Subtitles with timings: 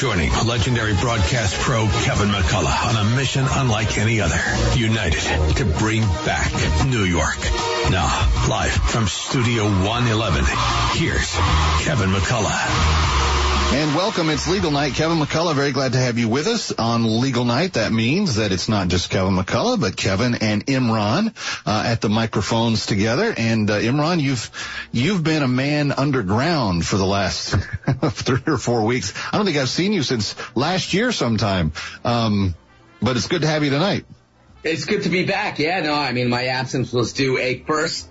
[0.00, 4.40] joining legendary broadcast pro Kevin McCullough on a mission unlike any other.
[4.74, 5.20] United
[5.56, 6.50] to bring back
[6.86, 7.36] New York.
[7.90, 8.08] Now,
[8.48, 10.44] live from Studio 111,
[10.94, 11.34] here's
[11.84, 13.19] Kevin McCullough.
[13.72, 14.30] And welcome.
[14.30, 14.94] It's Legal Night.
[14.94, 17.74] Kevin McCullough, very glad to have you with us on Legal Night.
[17.74, 21.32] That means that it's not just Kevin McCullough, but Kevin and Imran
[21.64, 23.32] uh, at the microphones together.
[23.36, 24.50] And uh, Imran, you've
[24.90, 27.54] you've been a man underground for the last
[28.10, 29.14] three or four weeks.
[29.32, 31.72] I don't think I've seen you since last year sometime.
[32.04, 32.56] Um,
[33.00, 34.04] but it's good to have you tonight.
[34.64, 35.60] It's good to be back.
[35.60, 38.09] Yeah, no, I mean, my absence was due a first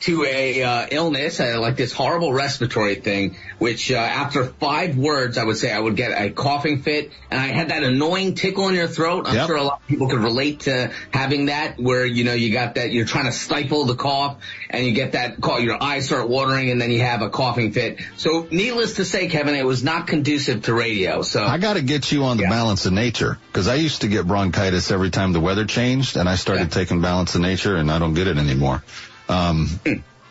[0.00, 5.36] to a uh, illness, uh, like this horrible respiratory thing, which uh, after five words,
[5.36, 8.68] I would say I would get a coughing fit, and I had that annoying tickle
[8.68, 9.26] in your throat.
[9.26, 9.46] I'm yep.
[9.46, 12.76] sure a lot of people could relate to having that, where you know you got
[12.76, 14.38] that you're trying to stifle the cough,
[14.70, 17.72] and you get that cough, your eyes start watering, and then you have a coughing
[17.72, 18.00] fit.
[18.16, 21.22] So, needless to say, Kevin, it was not conducive to radio.
[21.22, 22.50] So I got to get you on the yeah.
[22.50, 26.26] balance of nature because I used to get bronchitis every time the weather changed, and
[26.26, 26.68] I started yeah.
[26.68, 28.82] taking balance of nature, and I don't get it anymore.
[29.30, 29.80] Um,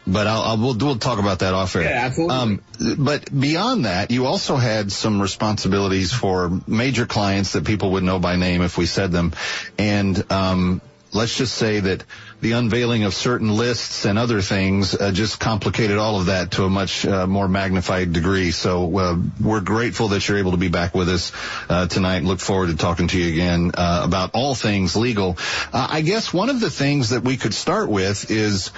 [0.06, 1.84] but I'll, I'll, we'll, we'll talk about that off air.
[1.84, 2.36] Yeah, absolutely.
[2.36, 2.62] Um,
[2.98, 8.20] but beyond that, you also had some responsibilities for major clients that people would know
[8.20, 9.34] by name if we said them.
[9.78, 12.04] And, um, let's just say that
[12.42, 16.64] the unveiling of certain lists and other things uh, just complicated all of that to
[16.64, 18.52] a much uh, more magnified degree.
[18.52, 21.34] So uh, we're grateful that you're able to be back with us
[21.68, 22.24] uh, tonight.
[22.24, 25.38] Look forward to talking to you again uh, about all things legal.
[25.74, 28.72] Uh, I guess one of the things that we could start with is,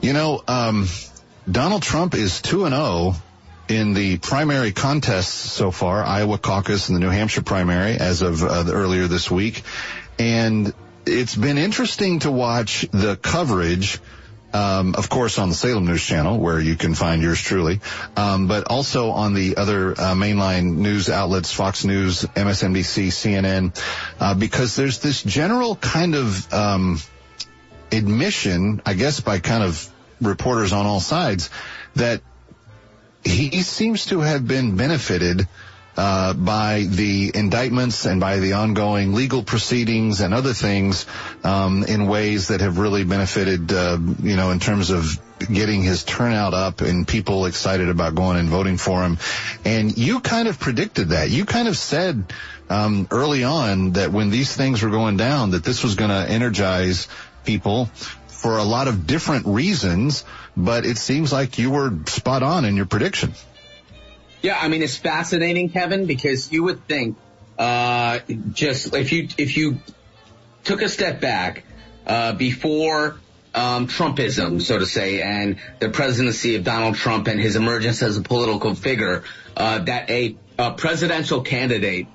[0.00, 0.86] you know, um,
[1.50, 3.22] Donald Trump is two and zero oh
[3.68, 8.42] in the primary contests so far, Iowa caucus and the New Hampshire primary as of
[8.42, 9.62] earlier this week,
[10.18, 10.72] and
[11.08, 13.98] it's been interesting to watch the coverage.
[14.50, 17.80] Um, of course, on the Salem News Channel, where you can find yours truly,
[18.16, 23.78] um, but also on the other uh, mainline news outlets, Fox News, MSNBC, CNN,
[24.18, 26.98] uh, because there's this general kind of um,
[27.92, 29.86] admission, I guess, by kind of
[30.20, 31.50] reporters on all sides,
[31.96, 32.22] that
[33.24, 35.46] he seems to have been benefited
[35.98, 41.06] uh, by the indictments and by the ongoing legal proceedings and other things
[41.42, 45.18] um, in ways that have really benefited, uh, you know, in terms of
[45.52, 49.18] getting his turnout up and people excited about going and voting for him.
[49.64, 51.30] And you kind of predicted that.
[51.30, 52.32] You kind of said
[52.70, 56.32] um, early on that when these things were going down, that this was going to
[56.32, 57.08] energize
[57.44, 57.86] people
[58.28, 60.24] for a lot of different reasons.
[60.56, 63.32] But it seems like you were spot on in your prediction.
[64.42, 67.16] Yeah, I mean, it's fascinating, Kevin, because you would think,
[67.58, 68.20] uh,
[68.52, 69.80] just if you, if you
[70.64, 71.64] took a step back,
[72.06, 73.18] uh, before,
[73.54, 78.16] um, Trumpism, so to say, and the presidency of Donald Trump and his emergence as
[78.16, 79.24] a political figure,
[79.56, 82.06] uh, that a, a presidential candidate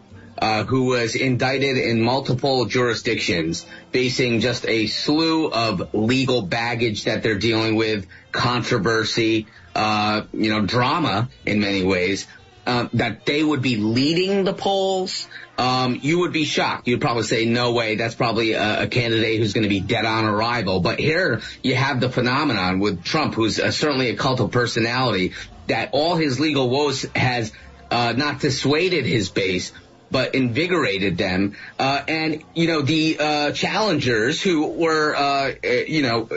[0.66, 7.40] who was indicted in multiple jurisdictions, facing just a slew of legal baggage that they're
[7.40, 12.28] dealing with, controversy, uh, you know, drama in many ways,
[12.66, 15.28] uh, that they would be leading the polls,
[15.58, 16.88] um, you would be shocked.
[16.88, 20.06] You'd probably say, no way, that's probably a, a candidate who's going to be dead
[20.06, 20.80] on arrival.
[20.80, 25.34] But here you have the phenomenon with Trump, who's uh, certainly a cult of personality,
[25.68, 27.52] that all his legal woes has
[27.92, 29.72] uh, not dissuaded his base,
[30.14, 31.56] but invigorated them.
[31.78, 36.30] Uh, and, you know, the uh, challengers who were, uh, you know,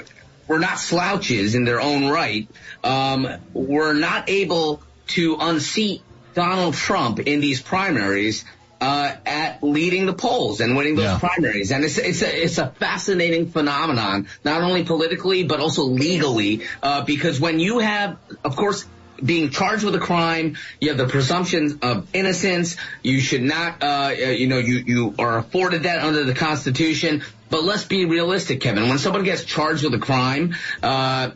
[0.48, 2.48] were not slouches in their own right,
[2.82, 6.02] um, were not able to unseat
[6.34, 8.44] Donald Trump in these primaries
[8.80, 11.18] uh, at leading the polls and winning those yeah.
[11.18, 11.70] primaries.
[11.70, 17.04] And it's it's a it's a fascinating phenomenon, not only politically but also legally, uh,
[17.04, 18.84] because when you have, of course,
[19.24, 22.76] being charged with a crime, you have the presumption of innocence.
[23.02, 27.22] You should not, uh, you know, you you are afforded that under the Constitution.
[27.48, 28.88] But let's be realistic, Kevin.
[28.88, 31.30] When someone gets charged with a crime, uh,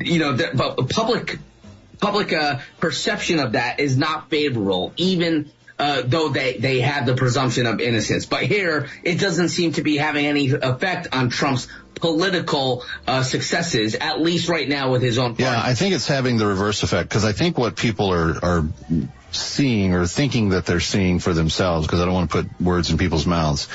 [0.00, 1.38] you know, the, public
[2.00, 7.14] public uh, perception of that is not favorable, even uh, though they, they have the
[7.14, 8.26] presumption of innocence.
[8.26, 13.94] But here, it doesn't seem to be having any effect on Trump's political uh, successes,
[13.94, 15.44] at least right now with his own party.
[15.44, 18.68] Yeah, I think it's having the reverse effect because I think what people are are
[19.32, 22.90] seeing or thinking that they're seeing for themselves, because I don't want to put words
[22.90, 23.68] in people's mouths,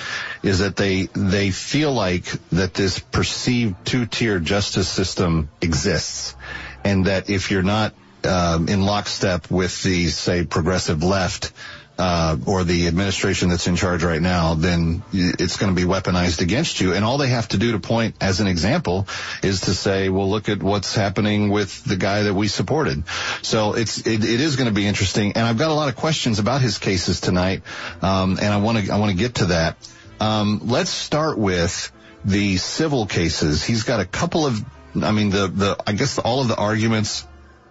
[0.43, 6.35] is that they they feel like that this perceived two-tier justice system exists,
[6.83, 7.93] and that if you're not
[8.25, 11.53] um, in lockstep with the say progressive left,
[11.97, 16.41] uh, or the administration that's in charge right now, then it's going to be weaponized
[16.41, 16.93] against you.
[16.93, 19.07] And all they have to do to point as an example
[19.41, 23.03] is to say, well, look at what's happening with the guy that we supported.
[23.41, 25.33] So it's, it, it is going to be interesting.
[25.33, 27.63] And I've got a lot of questions about his cases tonight.
[28.01, 29.77] Um, and I want to, I want to get to that.
[30.19, 31.91] Um, let's start with
[32.25, 33.63] the civil cases.
[33.63, 34.63] He's got a couple of,
[35.01, 37.25] I mean, the, the, I guess all of the arguments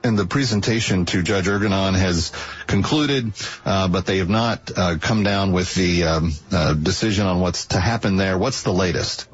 [0.04, 2.30] and the presentation to Judge Engoron has
[2.66, 3.32] concluded,
[3.64, 7.66] uh, but they have not uh, come down with the um, uh, decision on what's
[7.66, 8.36] to happen there.
[8.36, 9.28] What's the latest?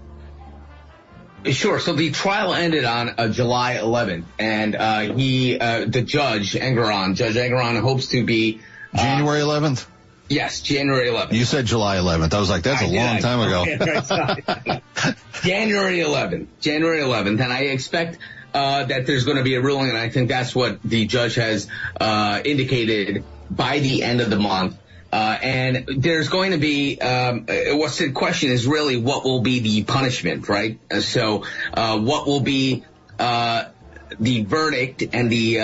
[1.44, 1.80] Sure.
[1.80, 7.16] So the trial ended on uh, July 11th, and uh, he, uh, the judge Engoron,
[7.16, 8.60] Judge Engoron, hopes to be
[8.94, 9.86] January 11th.
[10.28, 11.32] Yes, January 11th.
[11.32, 12.32] You said July 11th.
[12.34, 13.64] I was like, that's I a long I, time ago.
[15.42, 16.46] January 11th.
[16.60, 18.18] January 11th, and I expect
[18.54, 21.36] uh, that there's going to be a ruling, and I think that's what the judge
[21.36, 21.68] has
[22.00, 24.76] uh, indicated by the end of the month.
[25.12, 29.40] Uh, and there's going to be um, uh, what's the question is really what will
[29.40, 30.78] be the punishment, right?
[30.88, 31.44] Uh, so
[31.74, 32.84] uh, what will be
[33.18, 35.56] the verdict and the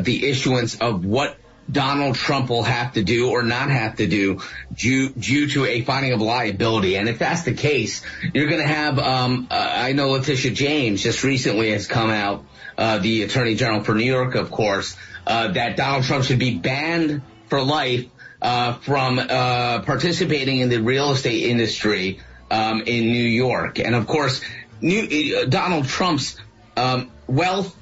[0.00, 1.36] the issuance of what
[1.70, 4.40] Donald Trump will have to do or not have to do
[4.74, 6.96] due, due to a finding of liability.
[6.96, 8.02] And if that's the case,
[8.34, 12.44] you're going to have, um, uh, I know Letitia James just recently has come out,
[12.76, 16.58] uh, the Attorney General for New York, of course, uh, that Donald Trump should be
[16.58, 18.06] banned for life
[18.40, 22.20] uh, from uh, participating in the real estate industry
[22.50, 23.78] um, in New York.
[23.78, 24.40] And of course,
[24.80, 26.36] New, Donald Trump's
[26.76, 27.76] um, wealth,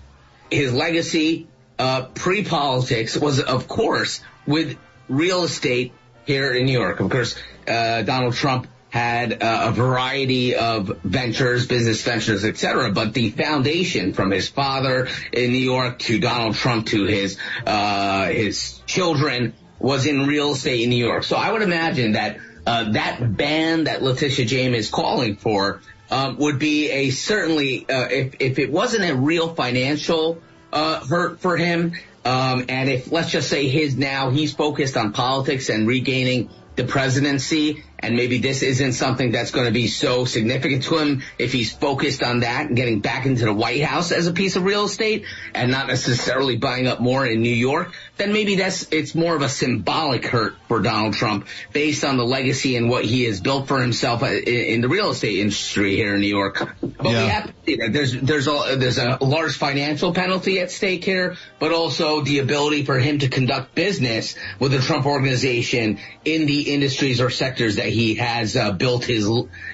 [0.51, 1.49] his legacy,
[1.81, 4.77] uh, pre-politics was, of course, with
[5.09, 5.95] real estate
[6.27, 7.01] here in New York.
[7.01, 7.37] Of course,
[7.67, 12.91] uh, Donald Trump had uh, a variety of ventures, business ventures, etc.
[12.93, 18.27] But the foundation, from his father in New York to Donald Trump to his uh,
[18.27, 21.25] his children, was in real estate in New York.
[21.25, 22.37] So I would imagine that
[22.67, 25.81] uh, that ban that Letitia James is calling for
[26.11, 30.43] um, would be a certainly uh, if if it wasn't a real financial
[30.73, 31.93] uh, for for him.
[32.25, 36.85] Um, and if let's just say his now he's focused on politics and regaining the
[36.85, 41.53] presidency, and maybe this isn't something that's going to be so significant to him if
[41.53, 44.65] he's focused on that and getting back into the White House as a piece of
[44.65, 45.25] real estate
[45.55, 49.43] and not necessarily buying up more in New York, then maybe that's it's more of
[49.43, 53.69] a symbolic hurt for Donald Trump based on the legacy and what he has built
[53.69, 56.59] for himself uh, in, in the real estate industry here in New York.
[56.81, 57.23] But yeah.
[57.25, 61.05] we have to see that there's there's a there's a large financial penalty at stake
[61.05, 66.47] here, but also the ability for him to conduct business with the Trump organization in
[66.47, 69.29] the industries or sectors that he has uh, built his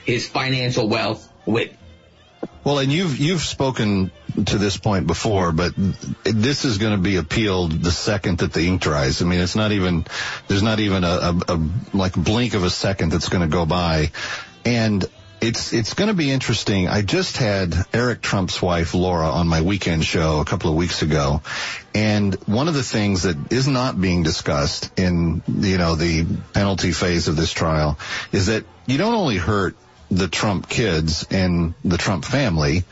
[0.04, 1.76] his financial wealth with.
[2.64, 4.10] Well, and you've you've spoken
[4.44, 5.72] to this point before, but
[6.24, 9.22] this is going to be appealed the second that the ink dries.
[9.22, 10.04] I mean, it's not even
[10.48, 13.64] there's not even a, a, a like blink of a second that's going to go
[13.64, 14.10] by,
[14.64, 15.04] and
[15.40, 16.88] it's it's going to be interesting.
[16.88, 21.02] I just had Eric Trump's wife Laura on my weekend show a couple of weeks
[21.02, 21.42] ago,
[21.94, 26.92] and one of the things that is not being discussed in you know the penalty
[26.92, 27.98] phase of this trial
[28.32, 29.76] is that you don't only hurt
[30.10, 32.84] the Trump kids and the Trump family,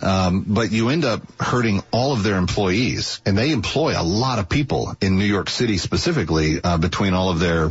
[0.00, 4.38] um, but you end up hurting all of their employees, and they employ a lot
[4.38, 7.70] of people in New York City specifically uh, between all of their.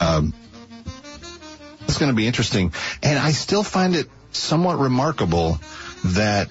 [0.00, 0.32] Um,
[1.88, 5.58] it's going to be interesting, and I still find it somewhat remarkable
[6.04, 6.48] that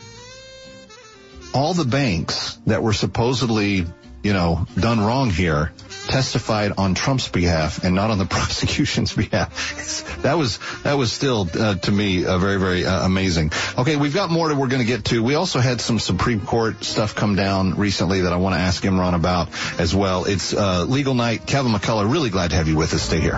[1.53, 3.86] all the banks that were supposedly,
[4.24, 5.72] you know, done wrong here
[6.08, 10.20] testified on Trump's behalf and not on the prosecution's behalf.
[10.22, 13.51] that was that was still uh, to me uh, very very uh, amazing.
[13.77, 15.24] Okay, we've got more that we're going to get to.
[15.24, 18.84] We also had some Supreme Court stuff come down recently that I want to ask
[18.84, 20.25] Imran about as well.
[20.25, 21.46] It's uh, legal night.
[21.46, 23.03] Kevin McCullough, really glad to have you with us.
[23.03, 23.38] Stay here.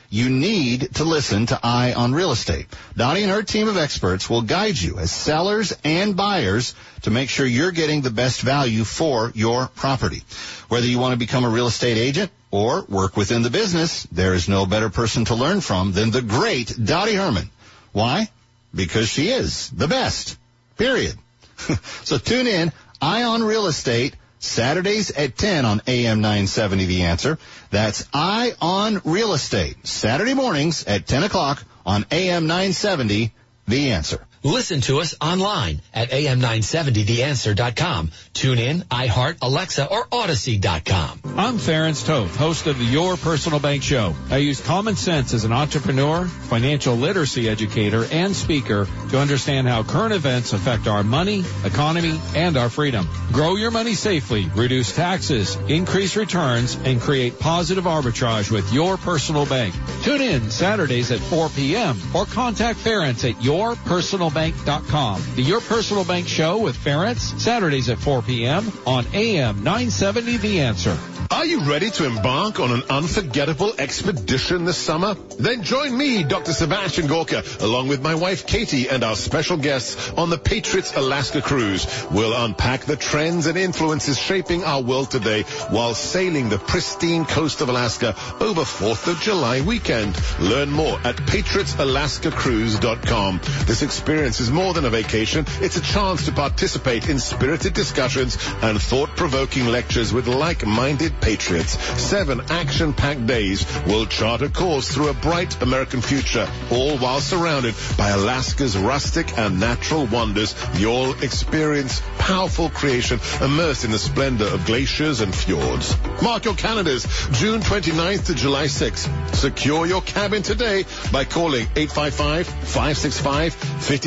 [0.11, 2.67] you need to listen to Eye on Real Estate.
[2.97, 7.29] Dottie and her team of experts will guide you as sellers and buyers to make
[7.29, 10.23] sure you're getting the best value for your property.
[10.67, 14.33] Whether you want to become a real estate agent or work within the business, there
[14.33, 17.49] is no better person to learn from than the great Dottie Herman.
[17.93, 18.29] Why?
[18.75, 20.37] Because she is the best.
[20.77, 21.15] Period.
[22.03, 27.37] so tune in, Eye on Real Estate, Saturdays at 10 on AM 970 The Answer.
[27.69, 29.87] That's Eye on Real Estate.
[29.87, 33.31] Saturday mornings at 10 o'clock on AM 970
[33.67, 34.25] The Answer.
[34.43, 38.09] Listen to us online at am970theanswer.com.
[38.33, 41.21] Tune in, iHeart, Alexa, or Audacy.com.
[41.37, 44.15] I'm Ference Toth, host of the Your Personal Bank Show.
[44.31, 49.83] I use common sense as an entrepreneur, financial literacy educator, and speaker to understand how
[49.83, 53.07] current events affect our money, economy, and our freedom.
[53.31, 59.45] Grow your money safely, reduce taxes, increase returns, and create positive arbitrage with Your Personal
[59.45, 59.75] Bank.
[60.01, 62.01] Tune in Saturdays at 4 p.m.
[62.15, 65.21] or contact Ference at Your Personal yourpersonalbank.com.
[65.35, 68.71] The Your Personal Bank Show with Ference, Saturdays at 4 p.m.
[68.85, 70.97] on AM 970 The Answer.
[71.31, 75.15] Are you ready to embark on an unforgettable expedition this summer?
[75.39, 76.51] Then join me, Dr.
[76.51, 81.41] Sebastian Gorka, along with my wife Katie and our special guests on the Patriots Alaska
[81.41, 81.87] Cruise.
[82.11, 87.61] We'll unpack the trends and influences shaping our world today while sailing the pristine coast
[87.61, 90.19] of Alaska over 4th of July weekend.
[90.41, 93.39] Learn more at patriotsalaskacruise.com.
[93.67, 95.45] This experience is more than a vacation.
[95.61, 101.77] It's a chance to participate in spirited discussions and thought-provoking lectures with like-minded patriots.
[102.01, 107.73] Seven action-packed days will chart a course through a bright American future, all while surrounded
[107.97, 110.55] by Alaska's rustic and natural wonders.
[110.75, 115.95] You'll experience powerful creation immersed in the splendor of glaciers and fjords.
[116.21, 119.35] Mark your calendars, June 29th to July 6th.
[119.35, 121.67] Secure your cabin today by calling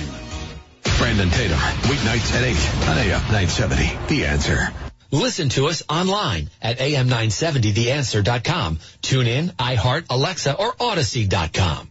[0.96, 2.56] Brandon Tatum, weeknights at 8
[2.88, 3.98] on AM 970.
[4.08, 4.72] The Answer.
[5.10, 8.78] Listen to us online at am970theanswer.com.
[9.02, 11.89] Tune in, iHeart, Alexa, or Audacy.com.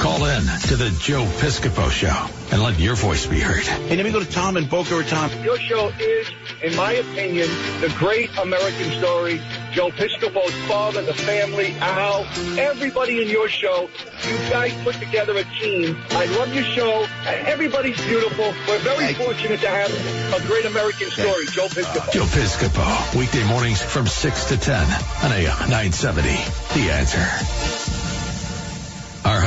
[0.00, 3.62] Call in to the Joe Piscopo Show and let your voice be heard.
[3.64, 5.44] Hey, let me go to Tom in Boca Raton.
[5.44, 6.30] Your show is,
[6.62, 7.46] in my opinion,
[7.82, 9.42] the great American story.
[9.72, 12.24] Joe Piscopo's father, the family, Al,
[12.58, 13.90] everybody in your show.
[14.26, 15.98] You guys put together a team.
[16.12, 17.06] I love your show.
[17.26, 18.54] Everybody's beautiful.
[18.66, 19.92] We're very fortunate to have
[20.32, 21.44] a great American story.
[21.52, 22.10] Joe Piscopo.
[22.10, 24.76] Joe Piscopo, weekday mornings from 6 to 10
[25.24, 26.28] on AM 970.
[26.72, 27.79] The Answer.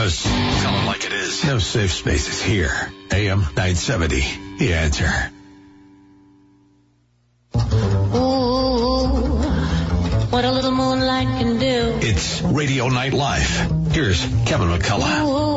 [0.04, 1.46] Our hosts tell it like it is.
[1.46, 2.92] No safe spaces here.
[3.10, 4.58] AM 970.
[4.58, 5.10] The answer.
[7.56, 9.08] Ooh,
[10.30, 12.00] what a little moonlight can do.
[12.06, 13.94] It's Radio Night Live.
[13.94, 15.26] Here's Kevin McCullough.
[15.26, 15.53] Ooh.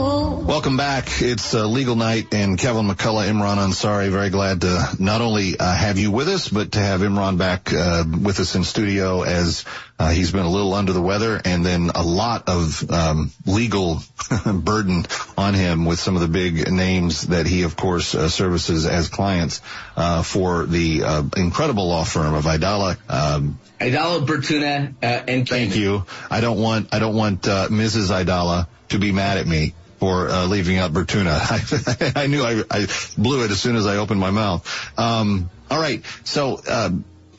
[0.47, 1.21] Welcome back.
[1.23, 4.11] It's uh, Legal Night and Kevin McCullough, Imran Ansari.
[4.11, 7.73] Very glad to not only uh, have you with us, but to have Imran back
[7.75, 9.65] uh, with us in studio as
[9.99, 13.99] uh, he's been a little under the weather and then a lot of um, legal
[14.47, 15.05] burden
[15.37, 19.09] on him with some of the big names that he, of course, uh, services as
[19.09, 19.61] clients
[19.97, 22.97] uh, for the uh, incredible law firm of Aidala.
[23.09, 26.05] Um, Aidala, Bertuna, uh, and Thank you.
[26.31, 28.11] I don't want I don't want uh, Mrs.
[28.13, 29.75] Aidala to be mad at me
[30.07, 32.15] for uh, leaving out Bertuna.
[32.15, 32.87] I, I knew I, I,
[33.19, 34.65] blew it as soon as I opened my mouth.
[34.97, 36.91] Um, all right, so uh,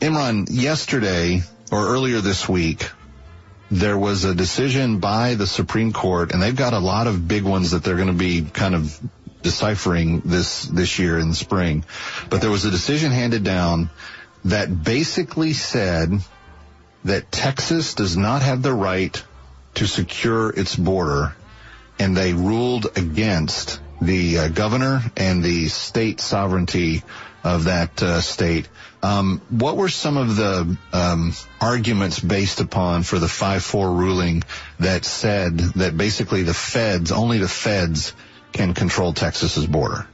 [0.01, 2.89] Imran, yesterday or earlier this week,
[3.71, 7.43] there was a decision by the Supreme Court, and they've got a lot of big
[7.43, 9.00] ones that they're going to be kind of
[9.43, 11.86] deciphering this this year in the spring.
[12.29, 13.89] But there was a decision handed down
[14.43, 16.19] that basically said
[17.05, 19.24] that Texas does not have the right
[19.75, 21.33] to secure its border,
[21.99, 27.03] and they ruled against the uh, governor and the state sovereignty
[27.43, 28.67] of that uh, state.
[29.01, 34.43] Um, what were some of the um, arguments based upon for the 5-4 ruling
[34.79, 38.13] that said that basically the feds, only the feds
[38.53, 40.07] can control Texas's border?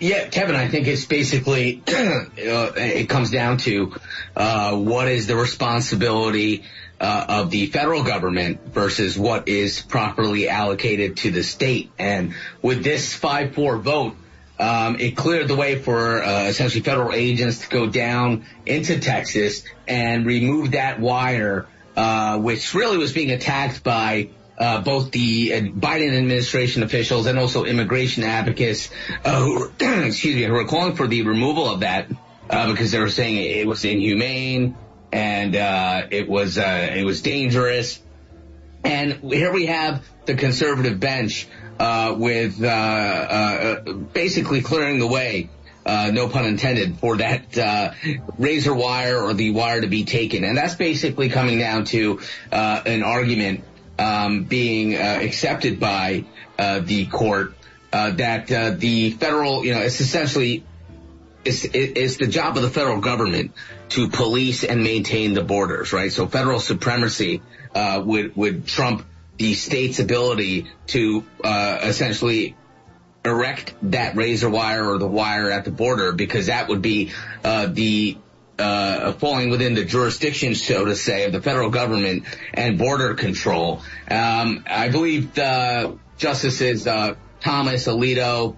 [0.00, 3.94] Yeah, Kevin, I think it's basically, uh, it comes down to
[4.36, 6.64] uh, what is the responsibility
[7.00, 11.90] uh, of the federal government versus what is properly allocated to the state.
[11.98, 14.16] And with this 5-4 vote,
[14.58, 19.62] um, it cleared the way for uh, essentially federal agents to go down into Texas
[19.86, 26.18] and remove that wire, uh, which really was being attacked by uh, both the Biden
[26.18, 28.90] administration officials and also immigration advocates
[29.24, 32.08] uh, who, excuse me, who are calling for the removal of that
[32.50, 34.76] uh, because they were saying it was inhumane
[35.12, 38.00] and uh, it was uh, it was dangerous.
[38.84, 41.48] And here we have the conservative bench
[41.78, 45.50] uh, with uh, uh, basically clearing the way.
[45.86, 47.94] Uh, no pun intended for that
[48.36, 52.20] razor wire or the wire to be taken, and that's basically coming down to
[52.52, 53.64] an argument
[53.98, 56.26] um, being accepted by
[56.58, 57.54] the court
[57.90, 60.62] that the federal, you know, it's essentially
[61.44, 63.52] it's, it's the job of the federal government
[63.90, 66.12] to police and maintain the borders, right?
[66.12, 67.42] So federal supremacy
[67.74, 72.56] uh, would would trump the state's ability to uh, essentially
[73.24, 77.12] erect that razor wire or the wire at the border because that would be
[77.44, 78.16] uh, the
[78.58, 83.82] uh, falling within the jurisdiction, so to say, of the federal government and border control.
[84.10, 88.56] Um, I believe the justices uh, Thomas Alito,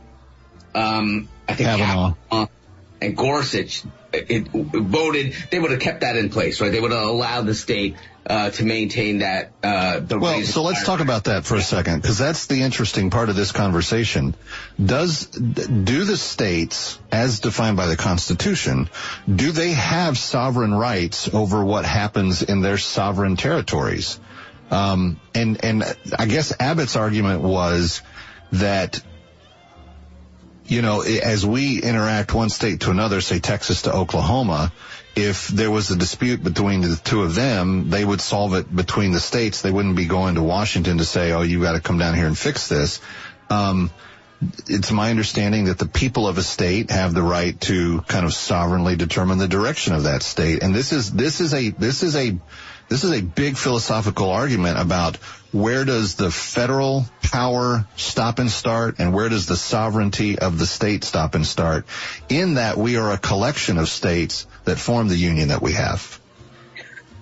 [0.74, 2.14] um, I think Kavanaugh.
[2.30, 2.48] Kavanaugh
[3.00, 5.34] and Gorsuch it, voted.
[5.50, 6.72] They would have kept that in place, right?
[6.72, 9.52] They would have allowed the state uh, to maintain that.
[9.62, 13.10] Uh, the well, so let's talk about that for a second, because that's the interesting
[13.10, 14.34] part of this conversation.
[14.84, 18.88] Does do the states, as defined by the Constitution,
[19.32, 24.20] do they have sovereign rights over what happens in their sovereign territories?
[24.70, 25.84] Um, and and
[26.16, 28.02] I guess Abbott's argument was
[28.52, 29.02] that
[30.70, 34.72] you know, as we interact one state to another, say Texas to Oklahoma,
[35.16, 39.10] if there was a dispute between the two of them, they would solve it between
[39.10, 39.62] the states.
[39.62, 42.28] They wouldn't be going to Washington to say, oh, you got to come down here
[42.28, 43.00] and fix this.
[43.50, 43.90] Um,
[44.68, 48.32] it's my understanding that the people of a state have the right to kind of
[48.32, 50.62] sovereignly determine the direction of that state.
[50.62, 52.38] And this is, this is a, this is a,
[52.90, 55.16] this is a big philosophical argument about
[55.52, 60.66] where does the federal power stop and start and where does the sovereignty of the
[60.66, 61.86] state stop and start
[62.28, 66.20] in that we are a collection of states that form the union that we have.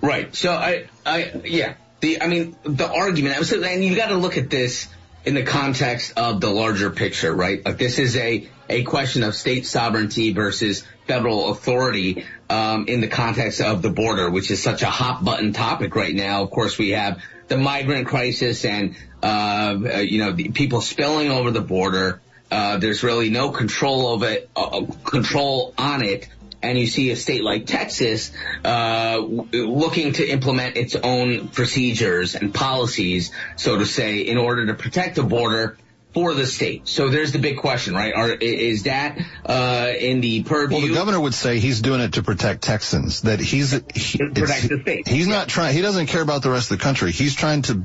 [0.01, 0.35] Right.
[0.35, 4.49] So I, I, yeah, the, I mean, the argument, and you got to look at
[4.49, 4.87] this
[5.23, 7.63] in the context of the larger picture, right?
[7.63, 13.07] Like this is a, a question of state sovereignty versus federal authority um, in the
[13.07, 16.43] context of the border, which is such a hot button topic right now.
[16.43, 21.61] Of course, we have the migrant crisis and uh, you know people spilling over the
[21.61, 22.21] border.
[22.51, 26.27] Uh, there's really no control of it, uh, control on it,
[26.63, 28.31] and you see a state like Texas
[28.65, 34.73] uh, looking to implement its own procedures and policies, so to say, in order to
[34.73, 35.77] protect the border
[36.13, 36.87] for the state.
[36.87, 38.13] So there's the big question, right?
[38.13, 40.77] Are, is that uh, in the purview?
[40.77, 43.21] Well, the governor would say he's doing it to protect Texans.
[43.21, 45.07] That he's he, protect the state.
[45.07, 45.75] He's not trying.
[45.75, 47.11] He doesn't care about the rest of the country.
[47.11, 47.83] He's trying to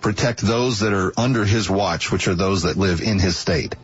[0.00, 3.74] protect those that are under his watch, which are those that live in his state.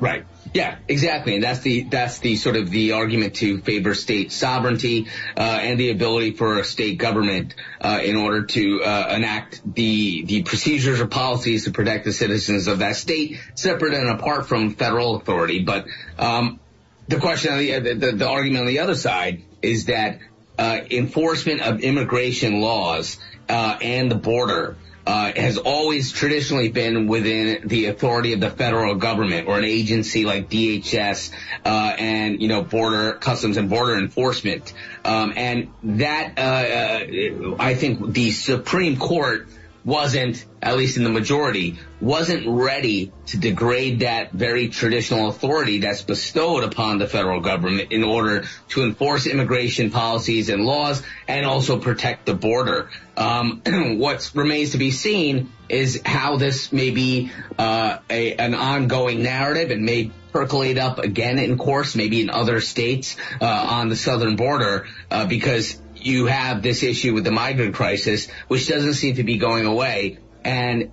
[0.00, 0.24] Right.
[0.54, 5.08] Yeah, exactly, and that's the that's the sort of the argument to favor state sovereignty
[5.36, 10.24] uh, and the ability for a state government uh, in order to uh, enact the
[10.24, 14.74] the procedures or policies to protect the citizens of that state, separate and apart from
[14.74, 15.64] federal authority.
[15.64, 15.86] But
[16.18, 16.60] um,
[17.08, 20.20] the question, on the, the the argument on the other side is that
[20.58, 24.76] uh, enforcement of immigration laws uh, and the border
[25.08, 30.26] uh, has always traditionally been within the authority of the federal government or an agency
[30.26, 31.30] like DHS
[31.64, 34.74] uh, and you know border customs and border enforcement,
[35.06, 39.48] um, and that uh, uh I think the Supreme Court
[39.88, 46.02] wasn't, at least in the majority, wasn't ready to degrade that very traditional authority that's
[46.02, 51.80] bestowed upon the federal government in order to enforce immigration policies and laws and also
[51.80, 52.90] protect the border.
[53.16, 53.62] Um,
[53.98, 59.70] what remains to be seen is how this may be uh, a, an ongoing narrative
[59.70, 64.36] and may percolate up again in course, maybe in other states uh, on the southern
[64.36, 69.24] border, uh, because you have this issue with the migrant crisis, which doesn't seem to
[69.24, 70.18] be going away.
[70.44, 70.90] And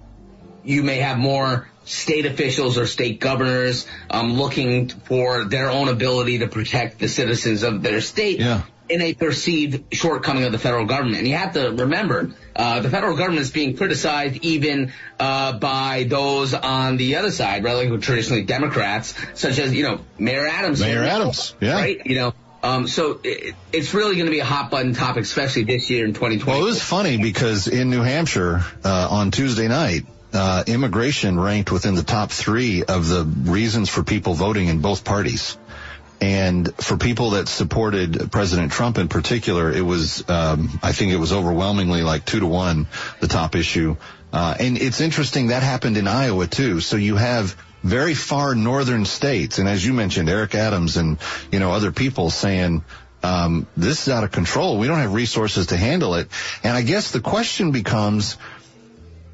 [0.64, 6.40] you may have more state officials or state governors um, looking for their own ability
[6.40, 8.64] to protect the citizens of their state Yeah.
[8.90, 11.18] in a perceived shortcoming of the federal government.
[11.20, 16.06] And you have to remember, uh, the federal government is being criticized even uh, by
[16.10, 20.82] those on the other side, rather than traditionally Democrats, such as you know Mayor Adams.
[20.82, 21.74] Mayor Adams, yeah.
[21.76, 22.02] right.
[22.06, 22.34] You know,
[22.66, 26.04] um, so it, it's really going to be a hot button topic, especially this year
[26.04, 26.52] in 2020.
[26.52, 31.72] Well, it was funny because in New Hampshire uh, on Tuesday night, uh, immigration ranked
[31.72, 35.60] within the top three of the reasons for people voting in both parties.
[36.20, 41.18] And for people that supported President Trump in particular, it was, um, I think it
[41.18, 42.88] was overwhelmingly like two to one,
[43.20, 43.98] the top issue.
[44.34, 46.80] Uh, and it's interesting that happened in Iowa too.
[46.80, 51.20] So you have very far northern states, and as you mentioned, Eric Adams and
[51.52, 52.84] you know other people saying
[53.24, 54.80] um, this is out of control.
[54.80, 56.28] We don't have resources to handle it.
[56.64, 58.38] And I guess the question becomes.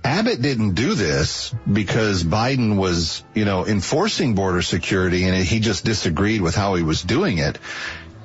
[0.03, 5.85] Abbott didn't do this because Biden was, you know, enforcing border security and he just
[5.85, 7.59] disagreed with how he was doing it.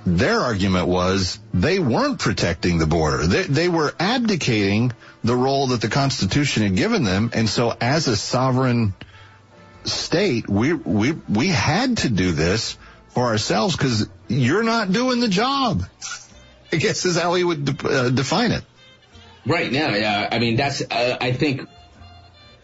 [0.06, 3.26] Their argument was they weren't protecting the border.
[3.26, 7.30] They, they were abdicating the role that the Constitution had given them.
[7.34, 8.94] And so as a sovereign
[9.87, 12.77] state, we, we, we had to do this
[13.09, 15.83] for ourselves because you're not doing the job.
[16.72, 18.64] I guess is how he would de- uh, define it.
[19.46, 20.29] Right now, yeah.
[20.31, 21.68] I mean, that's, uh, I think,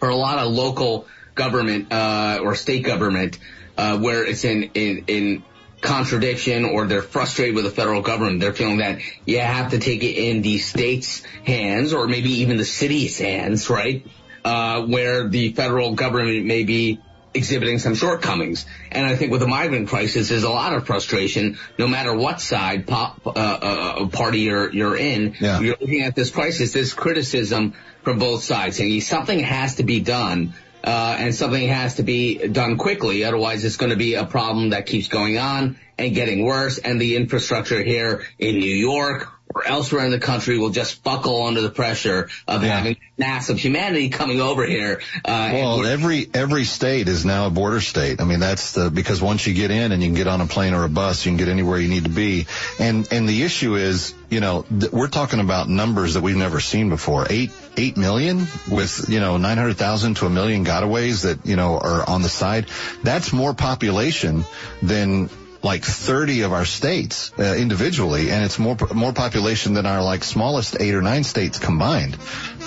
[0.01, 3.39] for a lot of local government, uh, or state government,
[3.79, 5.43] uh, where it's in, in, in
[5.81, 10.03] contradiction or they're frustrated with the federal government, they're feeling that you have to take
[10.03, 14.07] it in the state's hands or maybe even the city's hands, right?
[14.45, 17.01] Uh, where the federal government may be
[17.35, 18.66] exhibiting some shortcomings.
[18.90, 22.40] And I think with the migrant crisis, there's a lot of frustration, no matter what
[22.40, 25.37] side pop, uh, uh, party you're, you're in.
[25.40, 25.61] Yeah.
[25.61, 30.01] You're looking at this crisis, this criticism from both sides saying something has to be
[30.01, 30.55] done.
[30.85, 33.23] Uh, and something has to be done quickly.
[33.23, 36.79] Otherwise, it's going to be a problem that keeps going on and getting worse.
[36.79, 41.45] And the infrastructure here in New York or elsewhere in the country will just buckle
[41.47, 42.77] under the pressure of Yeah.
[42.77, 45.01] having mass of humanity coming over here.
[45.25, 48.21] Uh, Well, every every state is now a border state.
[48.21, 50.47] I mean, that's the because once you get in and you can get on a
[50.47, 52.47] plane or a bus, you can get anywhere you need to be.
[52.79, 56.61] And and the issue is, you know, th- we're talking about numbers that we've never
[56.61, 57.27] seen before.
[57.31, 61.57] Eight eight million with you know nine hundred thousand to a million gotaways that you
[61.57, 62.67] know are on the side.
[63.03, 64.45] That's more population
[64.83, 65.29] than
[65.62, 70.25] like 30 of our states uh, individually, and it's more more population than our like
[70.25, 72.16] smallest eight or nine states combined.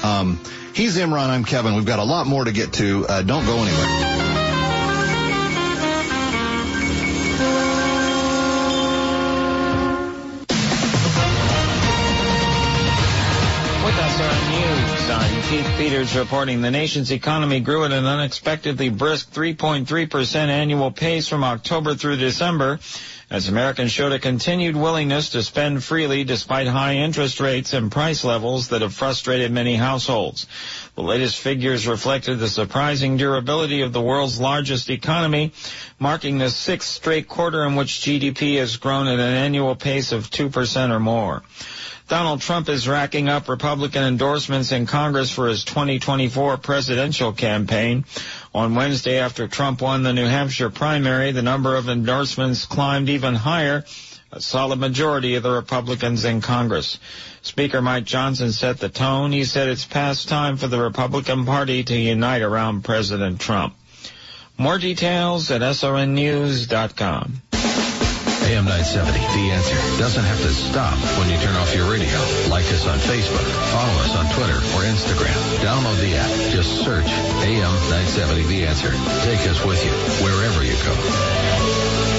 [0.03, 0.39] Um,
[0.73, 1.27] he's Imran.
[1.27, 1.75] I'm Kevin.
[1.75, 3.05] We've got a lot more to get to.
[3.07, 4.44] Uh, don't go anywhere.
[15.49, 21.43] Keith Peters reporting the nation's economy grew at an unexpectedly brisk 3.3% annual pace from
[21.43, 22.79] October through December
[23.29, 28.23] as Americans showed a continued willingness to spend freely despite high interest rates and price
[28.23, 30.47] levels that have frustrated many households.
[30.95, 35.51] The latest figures reflected the surprising durability of the world's largest economy,
[35.99, 40.31] marking the sixth straight quarter in which GDP has grown at an annual pace of
[40.31, 41.43] 2% or more.
[42.07, 48.05] Donald Trump is racking up Republican endorsements in Congress for his 2024 presidential campaign.
[48.53, 53.33] On Wednesday, after Trump won the New Hampshire primary, the number of endorsements climbed even
[53.33, 53.85] higher,
[54.31, 56.99] a solid majority of the Republicans in Congress.
[57.41, 59.31] Speaker Mike Johnson set the tone.
[59.31, 63.73] He said it's past time for the Republican Party to unite around President Trump.
[64.59, 67.41] More details at srnnews.com.
[68.45, 72.13] AM 970, The Answer, doesn't have to stop when you turn off your radio.
[72.47, 73.41] Like us on Facebook,
[73.73, 75.33] follow us on Twitter or Instagram.
[75.65, 76.29] Download the app.
[76.51, 77.09] Just search
[77.41, 78.91] AM 970, The Answer.
[79.25, 79.91] Take us with you
[80.23, 82.14] wherever you go.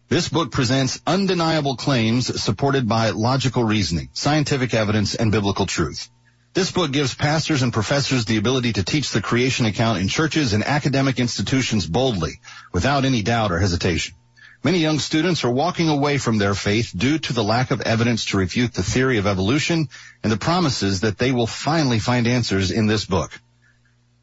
[0.09, 6.09] This book presents undeniable claims supported by logical reasoning, scientific evidence, and biblical truth.
[6.53, 10.53] This book gives pastors and professors the ability to teach the creation account in churches
[10.53, 12.41] and academic institutions boldly,
[12.73, 14.15] without any doubt or hesitation.
[14.63, 18.25] Many young students are walking away from their faith due to the lack of evidence
[18.25, 19.89] to refute the theory of evolution
[20.23, 23.37] and the promises that they will finally find answers in this book.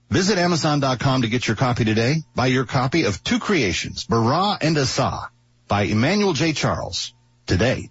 [0.08, 2.22] Visit Amazon.com to get your copy today.
[2.34, 5.28] Buy your copy of Two Creations, Bara and Asa
[5.68, 6.54] by Emmanuel J.
[6.54, 7.12] Charles
[7.46, 7.90] today.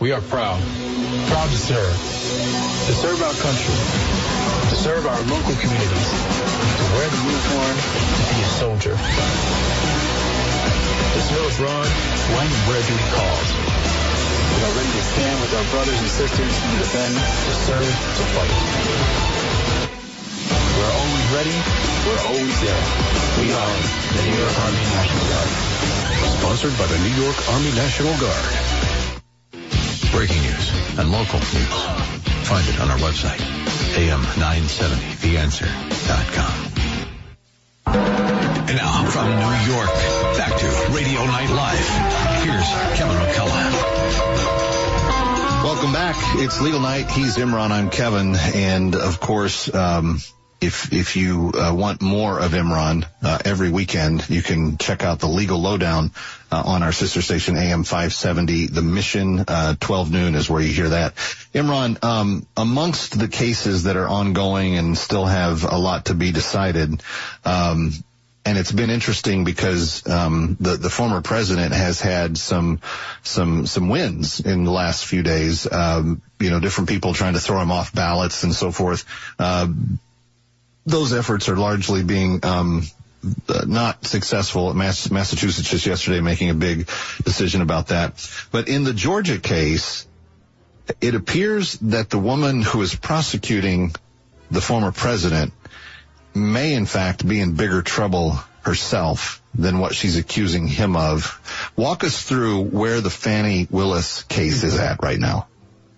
[0.00, 0.56] We are proud,
[1.28, 3.76] proud to serve, to serve our country,
[4.72, 8.96] to serve our local communities, to wear the uniform, to be a soldier.
[8.96, 11.84] To serve abroad
[12.32, 13.48] when and where duty calls.
[13.52, 18.24] We are ready to stand with our brothers and sisters to defend, to serve, to
[18.32, 18.56] fight.
[20.80, 21.56] We're always ready.
[22.08, 22.84] We're always there.
[23.36, 23.76] We are
[24.16, 25.52] the New York Army National Guard.
[26.40, 28.69] Sponsored by the New York Army National Guard
[30.10, 31.84] breaking news, and local news.
[32.46, 33.40] Find it on our website,
[33.94, 36.70] am970theanswer.com.
[37.86, 39.88] And now from New York,
[40.36, 41.88] back to Radio Night Live.
[42.44, 42.68] Here's
[42.98, 43.72] Kevin McCullough.
[45.64, 46.16] Welcome back.
[46.36, 47.10] It's Legal Night.
[47.10, 47.70] He's Imran.
[47.70, 48.34] I'm Kevin.
[48.36, 50.20] And of course, um,
[50.60, 55.18] if if you uh, want more of Imran uh, every weekend, you can check out
[55.18, 56.10] the Legal Lowdown
[56.52, 58.66] uh, on our sister station AM 570.
[58.66, 61.14] The Mission uh, 12 noon is where you hear that.
[61.54, 66.30] Imran, um, amongst the cases that are ongoing and still have a lot to be
[66.32, 67.02] decided.
[67.44, 67.92] Um,
[68.44, 72.80] and it's been interesting because um, the the former president has had some
[73.22, 75.70] some some wins in the last few days.
[75.70, 79.04] Um, you know, different people trying to throw him off ballots and so forth.
[79.38, 79.68] Uh,
[80.86, 82.82] those efforts are largely being um,
[83.66, 84.72] not successful.
[84.74, 86.86] Mass- Massachusetts just yesterday making a big
[87.24, 88.28] decision about that.
[88.50, 90.06] But in the Georgia case,
[91.00, 93.92] it appears that the woman who is prosecuting
[94.50, 95.52] the former president
[96.34, 101.72] may in fact be in bigger trouble herself than what she's accusing him of.
[101.76, 105.48] Walk us through where the Fani Willis case is at right now.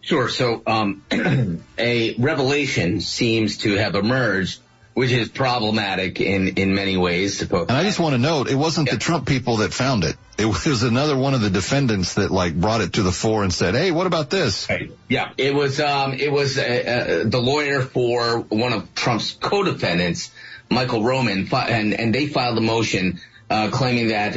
[0.01, 0.29] Sure.
[0.29, 1.03] So, um,
[1.79, 4.61] a revelation seems to have emerged
[4.95, 7.41] which is problematic in, in many ways.
[7.41, 8.95] And I just want to note, it wasn't yeah.
[8.95, 10.17] the Trump people that found it.
[10.39, 13.53] It was another one of the defendants that like brought it to the fore and
[13.53, 14.91] said, "Hey, what about this?" Right.
[15.09, 20.31] Yeah, it was um, it was uh, uh, the lawyer for one of Trump's co-defendants,
[20.71, 24.37] Michael Roman, and and they filed a motion uh, claiming that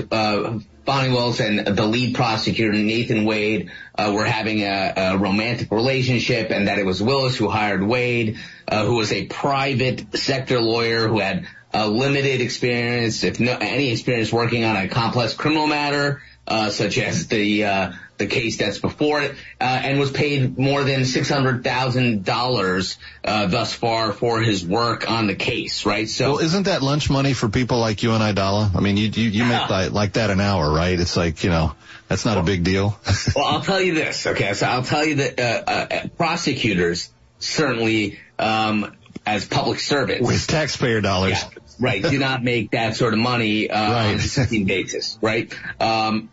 [0.86, 6.52] Fani Willis and the lead prosecutor, Nathan Wade, uh, were having a, a, romantic relationship
[6.52, 11.08] and that it was Willis who hired Wade, uh, who was a private sector lawyer
[11.08, 16.70] who had limited experience, if no, any experience working on a complex criminal matter, uh,
[16.70, 21.06] such as the, uh, the case that's before it, uh, and was paid more than
[21.06, 26.08] six hundred thousand uh, dollars thus far for his work on the case, right?
[26.08, 28.72] So, well, isn't that lunch money for people like you and I, Dalla?
[28.76, 31.00] I mean, you you, you make like, like that an hour, right?
[31.00, 31.74] It's like you know.
[32.08, 33.00] That's not well, a big deal.
[33.36, 34.28] well, I'll tell you this.
[34.28, 40.46] Okay, so I'll tell you that uh, uh, prosecutors certainly, um, as public servants, with
[40.48, 44.38] taxpayer dollars, yeah, right, do not make that sort of money uh, right.
[44.38, 45.54] on a basis, right?
[45.80, 46.30] Um,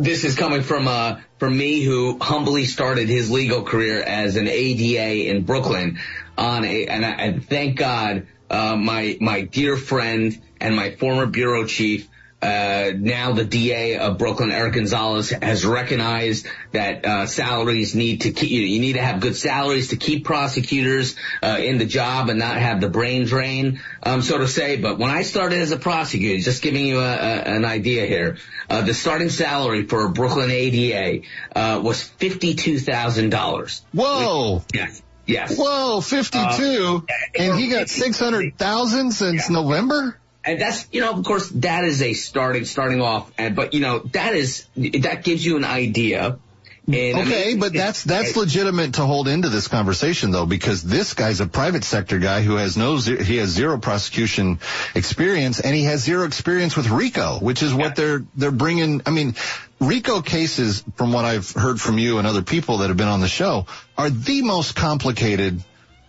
[0.00, 4.48] this is coming from uh from me who humbly started his legal career as an
[4.48, 5.98] ADA in Brooklyn
[6.36, 11.26] on a and, I, and thank God uh, my my dear friend and my former
[11.26, 12.08] bureau chief
[12.42, 18.32] uh, now the DA of Brooklyn, Eric Gonzalez, has recognized that uh, salaries need to
[18.32, 18.50] keep.
[18.50, 22.38] You, you need to have good salaries to keep prosecutors uh, in the job and
[22.38, 24.76] not have the brain drain, um, so to say.
[24.76, 28.38] But when I started as a prosecutor, just giving you a, a, an idea here,
[28.70, 33.82] uh, the starting salary for a Brooklyn ADA uh, was fifty-two thousand dollars.
[33.92, 34.64] Whoa!
[34.72, 35.02] Yes.
[35.26, 35.56] Yes.
[35.56, 37.06] Whoa, 52.
[37.38, 40.19] and he got 600,000 since November?
[40.44, 43.80] And that's, you know, of course, that is a starting, starting off, and, but, you
[43.80, 46.38] know, that is, that gives you an idea.
[46.88, 50.82] And, I Okay, mean, but that's that's legitimate to hold into this conversation though, because
[50.82, 54.58] this guy's a private sector guy who has no he has zero prosecution
[54.94, 59.02] experience, and he has zero experience with RICO, which is what they're they're bringing.
[59.06, 59.36] I mean,
[59.78, 63.20] RICO cases, from what I've heard from you and other people that have been on
[63.20, 65.62] the show, are the most complicated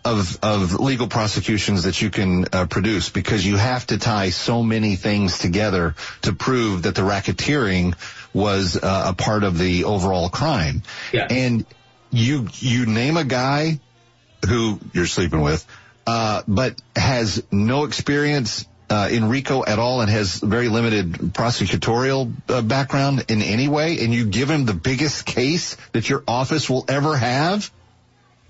[0.03, 4.63] of of legal prosecutions that you can uh, produce because you have to tie so
[4.63, 7.95] many things together to prove that the racketeering
[8.33, 10.81] was uh, a part of the overall crime.
[11.13, 11.27] Yeah.
[11.29, 11.65] And
[12.11, 13.79] you you name a guy
[14.47, 15.65] who you're sleeping with,
[16.07, 22.33] uh, but has no experience uh, in RICO at all and has very limited prosecutorial
[22.49, 26.69] uh, background in any way, and you give him the biggest case that your office
[26.69, 27.71] will ever have.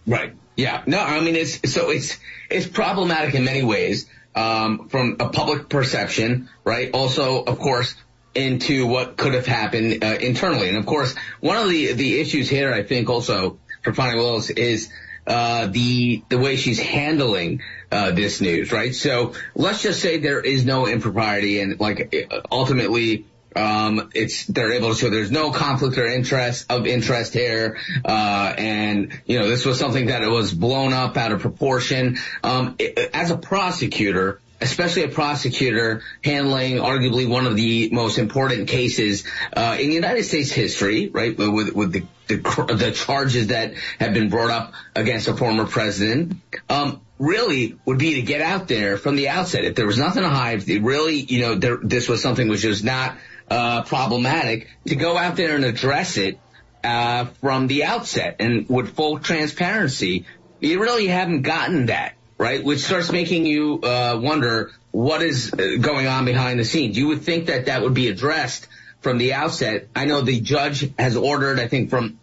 [0.07, 0.33] Right.
[0.61, 0.83] Yeah.
[0.85, 5.69] No, I mean, it's, so it's, it's problematic in many ways, um, from a public
[5.69, 6.91] perception, right?
[6.93, 7.95] Also, of course,
[8.35, 10.69] into what could have happened, uh, internally.
[10.69, 14.51] And of course, one of the, the issues here, I think also for Fani Willis
[14.51, 14.91] is,
[15.25, 18.93] uh, the, the way she's handling, uh, this news, right?
[18.93, 22.13] So let's just say there is no impropriety and like
[22.51, 27.77] ultimately, um, it's, they're able to show there's no conflict or interest of interest here.
[28.03, 32.17] Uh, and, you know, this was something that it was blown up out of proportion.
[32.43, 38.67] Um, it- as a prosecutor, especially a prosecutor handling arguably one of the most important
[38.67, 41.35] cases, uh, in United States history, right?
[41.37, 46.37] With, with the, the, the charges that have been brought up against a former president.
[46.69, 49.63] Um, really would be to get out there from the outset.
[49.63, 52.83] If there was nothing to hide, really, you know, there, this was something which was
[52.83, 53.15] not
[53.51, 56.39] uh, problematic, to go out there and address it
[56.85, 60.25] uh, from the outset and with full transparency.
[60.61, 62.63] You really haven't gotten that, right?
[62.63, 66.97] Which starts making you uh, wonder what is uh, going on behind the scenes.
[66.97, 68.67] You would think that that would be addressed
[69.01, 69.89] from the outset.
[69.95, 72.19] I know the judge has ordered, I think from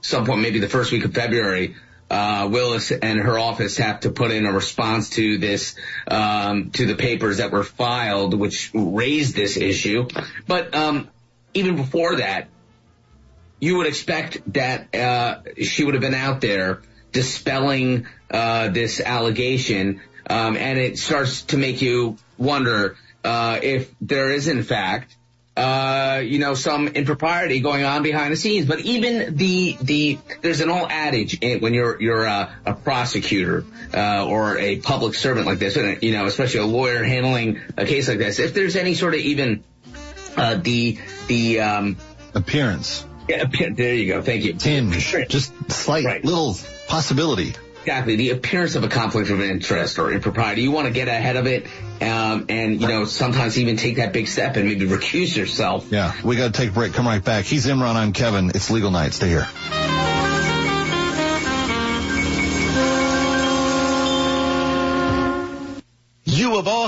[0.00, 1.76] some point, maybe the first week of February,
[2.12, 5.74] uh, Willis and her office have to put in a response to this,
[6.06, 10.06] um, to the papers that were filed, which raised this issue.
[10.46, 11.08] But um,
[11.54, 12.48] even before that,
[13.60, 20.02] you would expect that uh, she would have been out there dispelling uh, this allegation,
[20.28, 25.16] um, and it starts to make you wonder uh, if there is, in fact,
[25.56, 28.66] uh, you know, some impropriety going on behind the scenes.
[28.66, 34.26] But even the the there's an old adage when you're you're a, a prosecutor uh,
[34.26, 38.08] or a public servant like this, and you know, especially a lawyer handling a case
[38.08, 39.62] like this, if there's any sort of even
[40.36, 41.96] uh, the the um,
[42.34, 43.04] appearance.
[43.28, 44.22] Yeah, there you go.
[44.22, 44.54] Thank you.
[44.54, 46.56] Tinge, just slight little
[46.88, 47.54] possibility.
[47.82, 48.16] Exactly.
[48.16, 50.62] The appearance of a conflict of interest or impropriety.
[50.62, 51.66] You want to get ahead of it,
[52.00, 55.86] um, and you know sometimes even take that big step and maybe recuse yourself.
[55.90, 56.92] Yeah, we got to take a break.
[56.92, 57.44] Come right back.
[57.44, 57.96] He's Imran.
[57.96, 58.50] I'm Kevin.
[58.50, 59.12] It's Legal Night.
[59.14, 59.48] Stay here.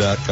[0.00, 0.28] Dot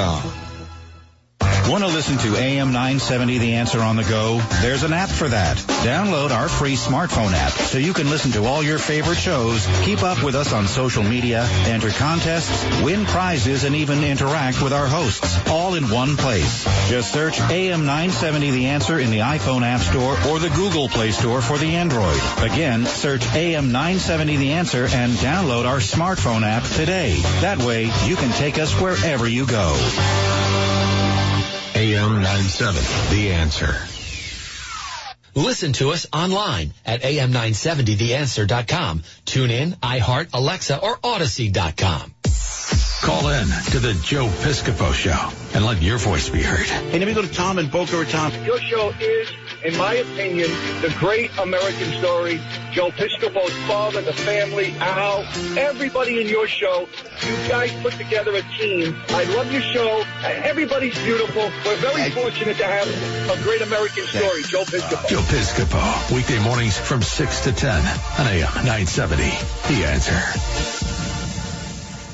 [1.68, 4.40] Want to listen to AM 970 The Answer on the go?
[4.62, 5.58] There's an app for that.
[5.84, 10.02] Download our free smartphone app so you can listen to all your favorite shows, keep
[10.02, 14.86] up with us on social media, enter contests, win prizes, and even interact with our
[14.86, 16.64] hosts, all in one place.
[16.88, 21.10] Just search AM 970 The Answer in the iPhone App Store or the Google Play
[21.10, 22.18] Store for the Android.
[22.38, 27.16] Again, search AM 970 The Answer and download our smartphone app today.
[27.42, 29.76] That way, you can take us wherever you go.
[31.79, 33.76] AM 97, The Answer.
[35.37, 39.05] Listen to us online at am970theanswer.com.
[39.24, 42.14] Tune in, iHeart, Alexa, or Audacy.com.
[43.01, 46.66] Call in to the Joe Piscopo Show and let your voice be heard.
[46.66, 48.45] Hey, let me go to Tom in Boca Raton.
[48.45, 49.31] Your show is,
[49.64, 50.50] in my opinion,
[50.82, 52.40] the great American story.
[52.72, 55.24] Joe Piscopo's father, the family, Al,
[55.59, 56.88] everybody in your show.
[57.26, 58.96] You guys put together a team.
[59.09, 60.04] I love your show.
[60.22, 61.50] Everybody's beautiful.
[61.64, 62.86] We're very fortunate to have
[63.30, 65.09] a great American story, Joe Piscopo.
[65.09, 69.24] Joe Piscopo, weekday mornings from 6 to 10 on AM 970.
[69.74, 70.97] The Answer.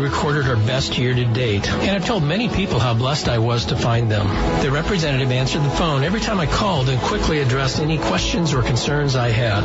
[0.00, 3.66] recorded our best year to date, and I've told many people how blessed I was
[3.66, 4.26] to find them.
[4.62, 8.62] The representative answered the phone every time I called and quickly addressed any questions or
[8.62, 9.60] concerns I had.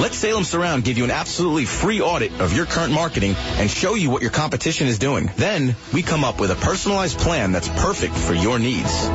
[0.00, 3.94] Let Salem Surround give you an absolutely free audit of your current marketing and show
[3.94, 5.30] you what your competition is doing.
[5.36, 9.08] Then we come up with a personalized plan that's perfect for your needs.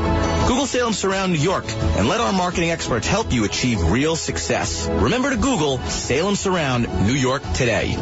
[0.47, 4.88] Google Salem Surround New York and let our marketing experts help you achieve real success.
[4.88, 7.95] Remember to Google Salem Surround New York today.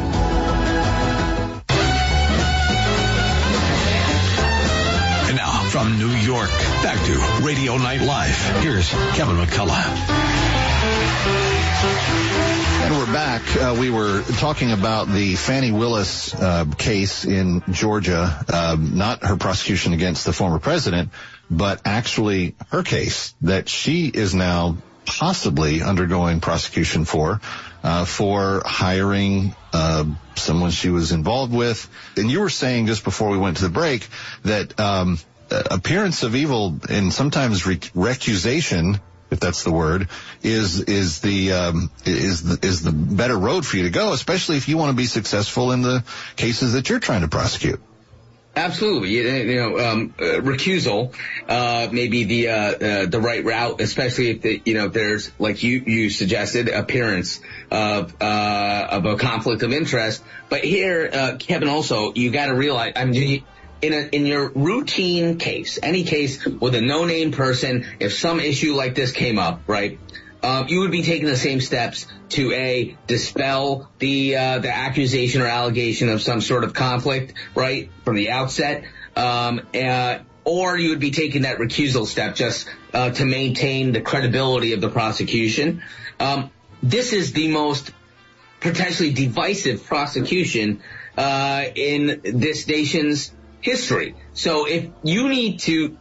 [5.78, 6.50] From New York,
[6.82, 8.34] back to Radio Night Live.
[8.64, 9.84] Here's Kevin McCullough.
[12.82, 13.56] And we're back.
[13.56, 19.36] Uh, we were talking about the Fani Willis uh, case in Georgia, uh, not her
[19.36, 21.10] prosecution against the former president,
[21.48, 27.40] but actually her case that she is now possibly undergoing prosecution for,
[27.84, 30.04] uh, for hiring uh,
[30.34, 31.88] someone she was involved with.
[32.16, 34.08] And you were saying just before we went to the break
[34.42, 35.18] that um,
[35.50, 40.08] appearance of evil and sometimes re- recusation if that's the word,
[40.42, 44.56] is is the um, is the is the better road for you to go, especially
[44.56, 46.04] if you want to be successful in the
[46.36, 47.80] cases that you're trying to prosecute.
[48.56, 51.14] Absolutely, you, you know, um, uh, recusal
[51.48, 55.30] uh, may be the uh, uh, the right route, especially if the, you know there's
[55.38, 57.40] like you you suggested appearance
[57.70, 60.24] of uh, of a conflict of interest.
[60.48, 63.44] But here, uh, Kevin, also you got to realize, I mean.
[63.80, 68.74] In, a, in your routine case, any case with a no-name person, if some issue
[68.74, 70.00] like this came up, right,
[70.42, 75.42] um, you would be taking the same steps to a dispel the uh, the accusation
[75.42, 78.84] or allegation of some sort of conflict, right, from the outset,
[79.16, 84.00] um, uh, or you would be taking that recusal step just uh, to maintain the
[84.00, 85.82] credibility of the prosecution.
[86.20, 86.50] Um,
[86.82, 87.90] this is the most
[88.60, 90.82] potentially divisive prosecution
[91.16, 94.14] uh, in this nation's history.
[94.34, 95.96] So if you need to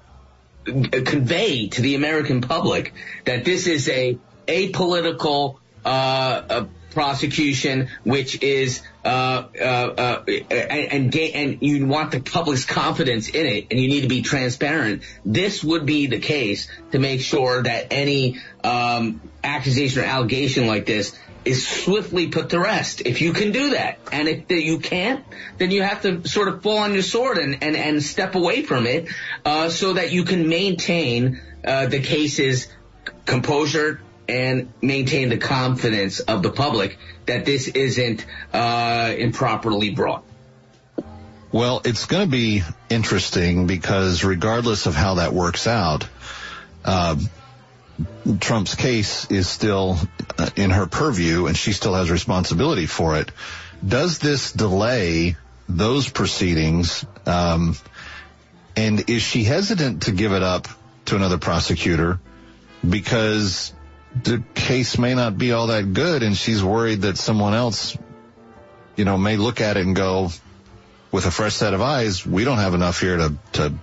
[0.66, 2.94] convey to the American public
[3.26, 11.16] that this is a apolitical uh, a prosecution, which is uh, uh, uh, and, and
[11.16, 15.04] and you want the public's confidence in it, and you need to be transparent.
[15.24, 20.86] This would be the case to make sure that any um, accusation or allegation like
[20.86, 21.18] this
[21.48, 23.02] is swiftly put to rest.
[23.06, 25.24] If you can do that, and if you can't,
[25.58, 28.64] then you have to sort of fall on your sword and and, and step away
[28.64, 29.08] from it,
[29.46, 32.68] uh, so that you can maintain uh, the case's
[33.26, 40.24] composure and maintain the confidence of the public that this isn't uh, improperly brought.
[41.52, 46.08] Well, it's going to be interesting because regardless of how that works out,
[46.84, 47.16] uh,
[48.40, 49.98] Trump's case is still
[50.38, 53.32] uh, in her purview and she still has responsibility for it.
[53.86, 55.36] Does this delay
[55.68, 57.06] those proceedings?
[57.26, 57.76] Um,
[58.76, 60.68] and is she hesitant to give it up
[61.06, 62.20] to another prosecutor
[62.88, 63.74] because
[64.24, 67.98] the case may not be all that good and she's worried that someone else,
[68.96, 70.30] you know, may look at it and go,
[71.12, 73.74] with a fresh set of eyes, we don't have enough here to, to,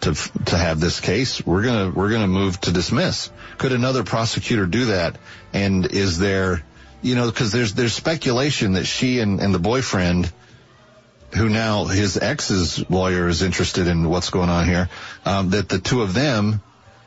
[0.00, 0.14] to,
[0.46, 1.44] to have this case.
[1.44, 3.30] We're gonna, we're gonna move to dismiss.
[3.58, 5.18] Could another prosecutor do that?
[5.52, 6.62] And is there,
[7.02, 10.32] you know, cause there's, there's speculation that she and, and the boyfriend,
[11.34, 14.88] who now his ex's lawyer is interested in what's going on here,
[15.24, 16.62] um, that the two of them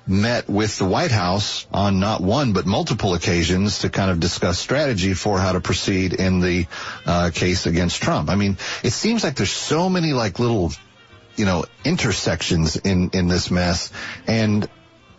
[0.08, 4.60] met with the White House on not one but multiple occasions to kind of discuss
[4.60, 6.68] strategy for how to proceed in the
[7.06, 8.30] uh, case against Trump.
[8.30, 10.72] I mean, it seems like there's so many like little,
[11.42, 13.92] you know, intersections in in this mess,
[14.28, 14.70] and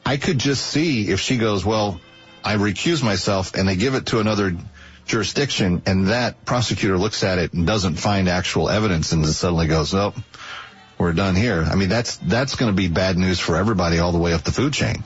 [0.06, 2.00] I could just see if she goes, well,
[2.44, 4.56] I recuse myself, and they give it to another
[5.04, 9.94] jurisdiction, and that prosecutor looks at it and doesn't find actual evidence, and suddenly goes,
[9.94, 10.14] oh
[10.96, 11.64] we're done here.
[11.64, 14.42] I mean, that's that's going to be bad news for everybody all the way up
[14.42, 15.02] the food chain.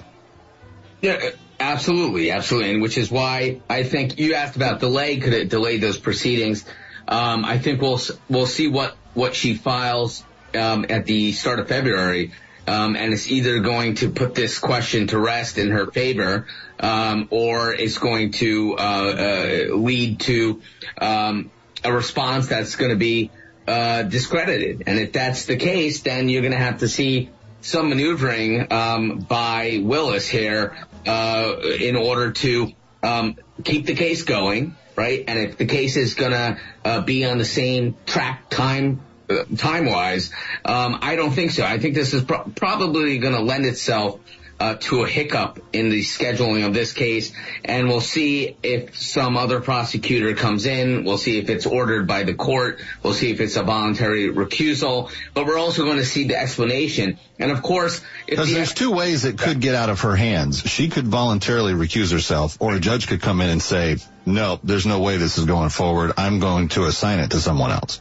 [1.00, 5.16] Yeah, absolutely, absolutely, and which is why I think you asked about delay.
[5.16, 6.66] Could it delay those proceedings?
[7.08, 10.22] Um, I think we'll we'll see what what she files
[10.56, 12.32] um, at the start of February.
[12.66, 16.48] Um, and it's either going to put this question to rest in her favor,
[16.80, 20.60] um, or it's going to uh, uh, lead to
[21.00, 21.50] um,
[21.84, 23.30] a response that's going to be
[23.68, 24.84] uh, discredited.
[24.86, 27.30] And if that's the case, then you're going to have to see
[27.60, 30.76] some maneuvering um, by Willis here
[31.06, 35.24] uh, in order to um, keep the case going, right?
[35.26, 39.00] And if the case is going to uh, be on the same track time
[39.56, 40.30] time wise,
[40.64, 41.64] um, I don't think so.
[41.64, 44.20] I think this is pro- probably going to lend itself
[44.58, 47.32] uh, to a hiccup in the scheduling of this case,
[47.64, 51.04] and we'll see if some other prosecutor comes in.
[51.04, 52.80] We'll see if it's ordered by the court.
[53.02, 55.10] We'll see if it's a voluntary recusal.
[55.34, 57.18] But we're also going to see the explanation.
[57.38, 60.60] And of course, because the, there's two ways it could get out of her hands.
[60.60, 64.86] She could voluntarily recuse herself, or a judge could come in and say, "No, there's
[64.86, 66.12] no way this is going forward.
[66.16, 68.00] I'm going to assign it to someone else."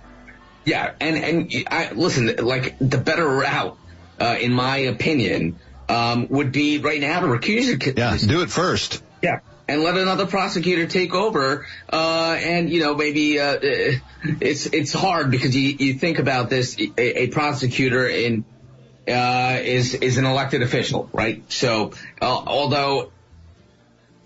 [0.66, 3.78] Yeah, and and I, listen, like the better route,
[4.20, 7.98] uh, in my opinion um, would be right now to recuse it.
[7.98, 9.04] Yeah, do it first.
[9.22, 9.40] Yeah.
[9.68, 15.32] And let another prosecutor take over, uh, and you know maybe uh, it's it's hard
[15.32, 18.46] because you you think about this a, a prosecutor in
[19.08, 21.44] uh, is is an elected official, right?
[21.52, 23.12] So uh, although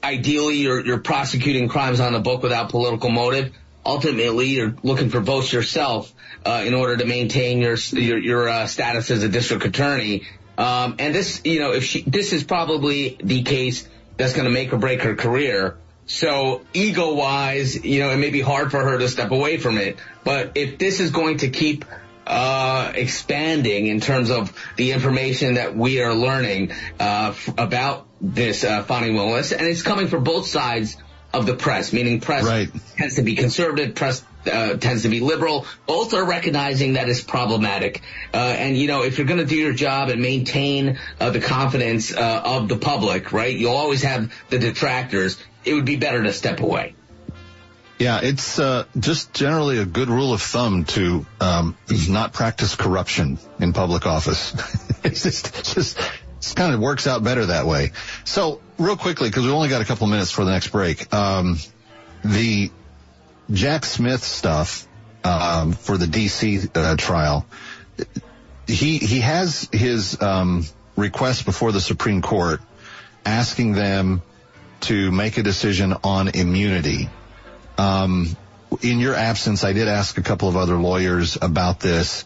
[0.03, 3.53] ideally you're you're prosecuting crimes on the book without political motive,
[3.85, 6.13] ultimately you're looking for votes yourself
[6.45, 10.25] uh, in order to maintain your your, your uh, status as a district attorney
[10.59, 14.51] um, and this, you know, if she, this is probably the case that's going to
[14.51, 15.77] make or break her career.
[16.05, 19.77] So ego wise, you know, it may be hard for her to step away from
[19.77, 19.99] it.
[20.25, 21.85] But if this is going to keep
[22.27, 28.65] uh, expanding in terms of the information that we are learning uh, f- about this
[28.65, 30.97] uh, Fani Willis, and it's coming from both sides
[31.33, 32.69] of the press, meaning press right.
[32.97, 35.65] tends to be conservative, press uh, tends to be liberal.
[35.85, 38.01] Both are recognizing that it's problematic.
[38.33, 41.39] Uh, and you know, if you're going to do your job and maintain uh, the
[41.39, 43.55] confidence uh, of the public, right?
[43.55, 45.37] You'll always have the detractors.
[45.65, 46.95] It would be better to step away.
[47.99, 51.77] Yeah, it's uh, just generally a good rule of thumb to um,
[52.07, 54.53] not practice corruption in public office.
[55.03, 55.99] it's just, it's just
[56.39, 57.91] it kind of works out better that way.
[58.23, 61.57] So, real quickly, because we only got a couple minutes for the next break, um,
[62.23, 62.71] the
[63.51, 64.87] Jack Smith stuff
[65.23, 67.45] um, for the DC uh, trial,
[68.67, 70.65] he he has his um,
[70.95, 72.61] request before the Supreme Court
[73.25, 74.21] asking them
[74.81, 77.09] to make a decision on immunity.
[77.77, 78.35] Um,
[78.81, 82.25] in your absence, I did ask a couple of other lawyers about this.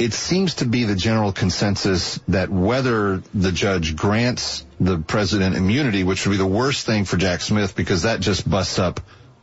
[0.00, 6.04] It seems to be the general consensus that whether the judge grants the president immunity,
[6.04, 9.00] which would be the worst thing for Jack Smith because that just busts up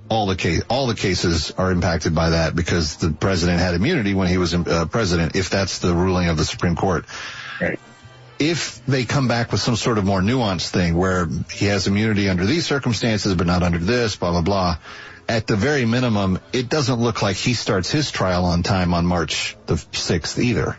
[0.09, 4.15] all the case, all the cases are impacted by that because the president had immunity
[4.15, 7.05] when he was uh, president, if that's the ruling of the Supreme Court.
[7.61, 7.79] Right.
[8.39, 12.29] If they come back with some sort of more nuanced thing where he has immunity
[12.29, 14.77] under these circumstances, but not under this, blah, blah, blah,
[15.27, 19.05] at the very minimum, it doesn't look like he starts his trial on time on
[19.05, 20.77] March the 6th either.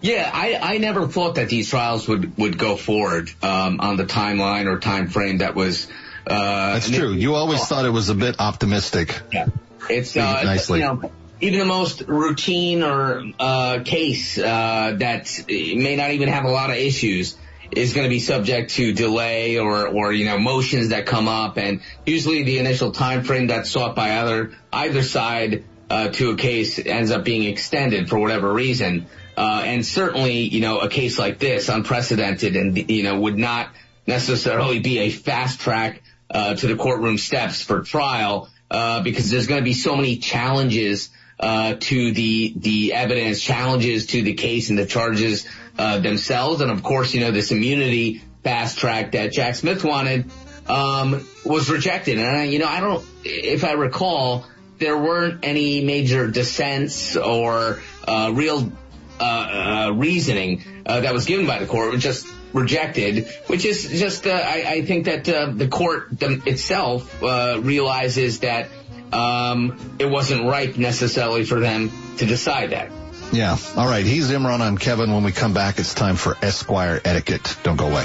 [0.00, 4.04] Yeah, I, I never thought that these trials would, would go forward um, on the
[4.04, 5.88] timeline or time frame that was
[6.26, 7.12] uh, That's true.
[7.12, 7.64] You always oh.
[7.64, 9.18] thought it was a bit optimistic.
[9.32, 9.46] Yeah.
[9.88, 10.80] It's uh, nicely.
[10.80, 16.44] You know, even the most routine or uh, case uh, that may not even have
[16.44, 17.36] a lot of issues
[17.76, 21.56] is going to be subject to delay or, or you know motions that come up,
[21.56, 26.36] and usually the initial time frame that's sought by either either side uh, to a
[26.36, 29.06] case ends up being extended for whatever reason.
[29.36, 33.68] Uh, and certainly, you know, a case like this, unprecedented, and you know, would not
[34.06, 39.46] necessarily be a fast track uh, to the courtroom steps for trial uh, because there's
[39.46, 44.70] going to be so many challenges uh, to the the evidence, challenges to the case
[44.70, 45.46] and the charges
[45.78, 50.30] uh, themselves, and of course, you know, this immunity fast track that Jack Smith wanted
[50.68, 52.18] um, was rejected.
[52.18, 54.46] And I, you know, I don't, if I recall,
[54.78, 58.70] there weren't any major dissents or uh, real
[59.20, 61.88] uh, uh, reasoning uh, that was given by the court.
[61.88, 67.22] It was just rejected, which is just, uh, I, I, think that the court itself
[67.22, 68.68] uh, realizes that
[69.12, 72.90] um, it wasn't ripe necessarily for them to decide that.
[73.32, 73.56] Yeah.
[73.76, 74.04] All right.
[74.04, 74.60] He's Imran.
[74.60, 75.12] I'm Kevin.
[75.12, 77.56] When we come back, it's time for Esquire etiquette.
[77.62, 78.04] Don't go away.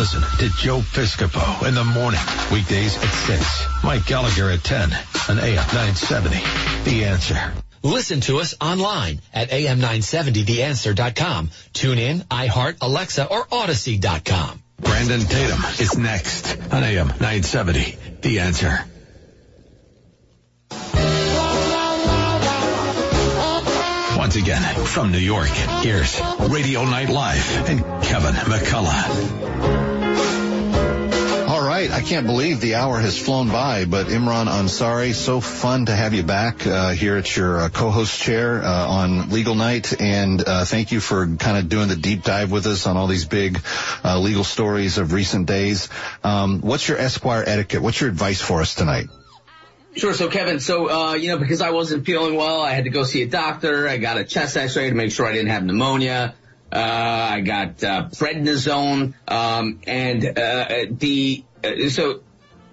[0.00, 3.84] Listen to Joe Piscopo in the morning, weekdays at 6.
[3.84, 4.90] Mike Gallagher at 10
[5.28, 6.36] on AM 970.
[6.90, 7.52] The answer.
[7.82, 11.50] Listen to us online at am970theanswer.com.
[11.74, 14.62] Tune in, iHeart, Alexa, or Audacy.com.
[14.80, 17.98] Brandon Tatum is next on AM 970.
[18.22, 18.82] The answer.
[24.30, 26.20] Once again, from New York, here's
[26.50, 29.79] Radio Night Live and Kevin McCullough.
[31.80, 35.96] Right, I can't believe the hour has flown by, but Imran Ansari, so fun to
[35.96, 40.46] have you back uh, here at your uh, co-host chair uh, on Legal Night, and
[40.46, 43.24] uh, thank you for kind of doing the deep dive with us on all these
[43.24, 43.62] big
[44.04, 45.88] uh, legal stories of recent days.
[46.22, 47.80] Um, what's your Esquire etiquette?
[47.80, 49.06] What's your advice for us tonight?
[49.96, 50.12] Sure.
[50.12, 53.04] So Kevin, so, uh, you know, because I wasn't feeling well, I had to go
[53.04, 53.88] see a doctor.
[53.88, 56.34] I got a chest x-ray to make sure I didn't have pneumonia.
[56.70, 56.76] Uh,
[57.32, 61.42] I got uh, prednisone, um, and uh, the
[61.88, 62.22] so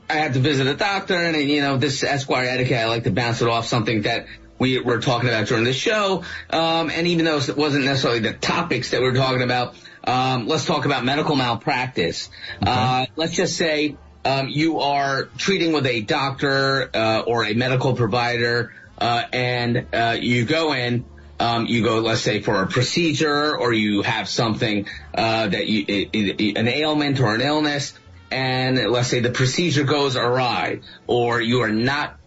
[0.09, 2.77] I had to visit a doctor, and you know this Esquire etiquette.
[2.77, 4.27] I like to bounce it off something that
[4.59, 6.23] we were talking about during the show.
[6.49, 10.47] Um, and even though it wasn't necessarily the topics that we are talking about, um,
[10.47, 12.29] let's talk about medical malpractice.
[12.61, 12.71] Okay.
[12.71, 17.93] Uh, let's just say um, you are treating with a doctor uh, or a medical
[17.93, 21.05] provider, uh, and uh, you go in.
[21.39, 25.85] Um, you go, let's say, for a procedure, or you have something uh, that you,
[25.87, 27.93] it, it, an ailment or an illness,
[28.31, 32.17] and let's say the procedure goes awry, or you are not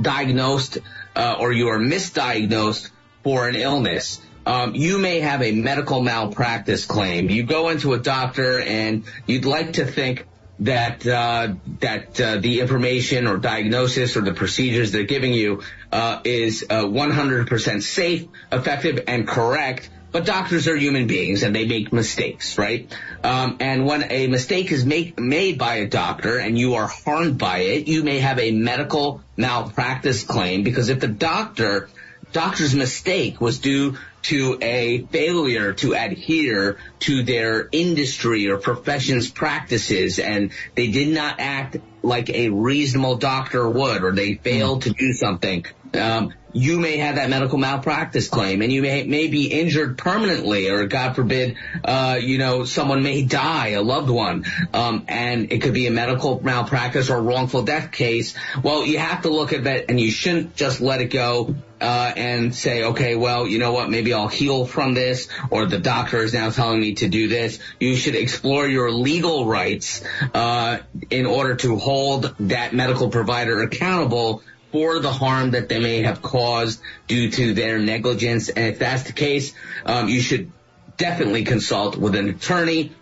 [0.00, 0.78] diagnosed
[1.16, 2.90] uh, or you are misdiagnosed
[3.22, 7.28] for an illness, um, you may have a medical malpractice claim.
[7.28, 10.26] You go into a doctor and you'd like to think
[10.60, 15.62] that uh, that uh, the information or diagnosis or the procedures they're giving you
[15.92, 19.88] uh, is 100% uh, safe, effective, and correct.
[20.18, 22.92] But doctors are human beings and they make mistakes, right?
[23.22, 27.38] Um, and when a mistake is make, made by a doctor and you are harmed
[27.38, 31.88] by it, you may have a medical malpractice claim because if the doctor
[32.32, 40.18] doctor's mistake was due to a failure to adhere to their industry or profession's practices
[40.18, 45.12] and they did not act like a reasonable doctor would or they failed to do
[45.12, 45.64] something
[45.94, 50.68] um, you may have that medical malpractice claim and you may, may be injured permanently
[50.68, 55.60] or God forbid, uh, you know, someone may die, a loved one, um, and it
[55.60, 58.34] could be a medical malpractice or wrongful death case.
[58.62, 62.12] Well, you have to look at that and you shouldn't just let it go uh,
[62.16, 66.18] and say, okay, well, you know what, maybe I'll heal from this, or the doctor
[66.18, 67.60] is now telling me to do this.
[67.78, 70.02] You should explore your legal rights
[70.34, 70.78] uh,
[71.10, 76.22] in order to hold that medical provider accountable for the harm that they may have
[76.22, 78.48] caused due to their negligence.
[78.48, 79.54] And if that's the case,
[79.84, 80.52] um, you should
[80.96, 82.92] definitely consult with an attorney.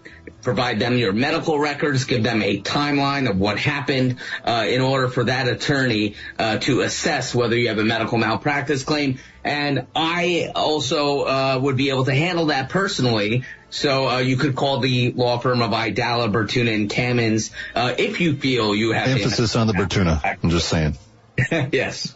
[0.42, 5.08] Provide them your medical records, give them a timeline of what happened uh, in order
[5.08, 9.18] for that attorney uh, to assess whether you have a medical malpractice claim.
[9.44, 14.56] And I also uh, would be able to handle that personally so uh, you could
[14.56, 19.08] call the law firm of Aidala, Bertuna, and Kamins uh, if you feel you have
[19.08, 20.20] emphasis on the Bertuna.
[20.42, 20.96] I'm just saying.
[21.72, 22.14] yes.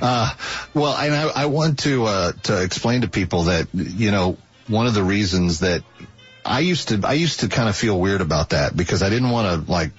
[0.00, 0.32] Uh,
[0.72, 4.36] well, I, I want to uh, to explain to people that you know
[4.68, 5.82] one of the reasons that
[6.44, 9.30] I used to I used to kind of feel weird about that because I didn't
[9.30, 9.92] want to like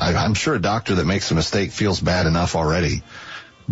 [0.00, 3.02] I, I'm sure a doctor that makes a mistake feels bad enough already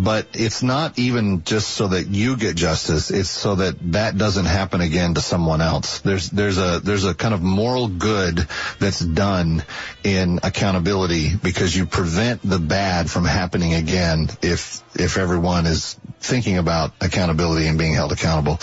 [0.03, 3.11] but it's not even just so that you get justice.
[3.11, 5.99] It's so that that doesn't happen again to someone else.
[5.99, 8.47] There's, there's a, there's a kind of moral good
[8.79, 9.63] that's done
[10.03, 16.57] in accountability because you prevent the bad from happening again if, if everyone is thinking
[16.57, 18.59] about accountability and being held accountable.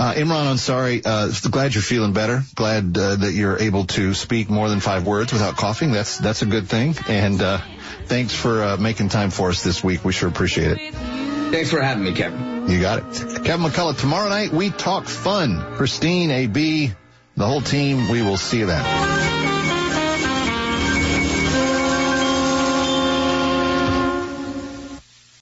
[0.00, 2.42] Uh, Imran Ansari, uh, glad you're feeling better.
[2.54, 5.92] Glad uh, that you're able to speak more than five words without coughing.
[5.92, 6.94] That's that's a good thing.
[7.06, 7.58] And uh,
[8.06, 10.02] thanks for uh, making time for us this week.
[10.02, 10.94] We sure appreciate it.
[11.52, 12.70] Thanks for having me, Kevin.
[12.70, 13.44] You got it.
[13.44, 15.60] Kevin McCullough, tomorrow night we talk fun.
[15.74, 16.92] Christine, AB,
[17.36, 19.29] the whole team, we will see you then.